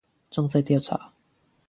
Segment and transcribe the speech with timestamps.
[0.31, 1.13] 正在調查